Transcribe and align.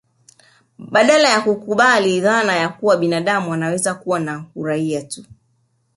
Badala 0.79 1.29
ya 1.29 1.41
kukubali 1.41 2.21
dhana 2.21 2.55
ya 2.55 2.69
kuwa 2.69 2.97
binadamu 2.97 3.53
anaweza 3.53 3.93
kuwa 3.93 4.19
na 4.19 4.45
raia 4.55 5.01
tu 5.01 5.25